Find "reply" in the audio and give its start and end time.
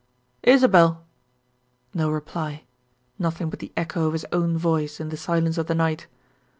2.09-2.63